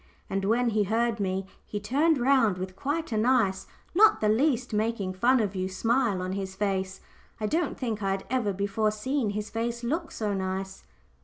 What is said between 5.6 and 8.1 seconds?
smile on his face. I don't think I